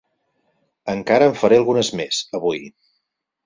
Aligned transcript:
Encara 0.93 1.29
en 1.33 1.37
faré 1.43 1.61
algunes 1.63 1.95
més, 2.01 2.25
avui. 2.41 2.67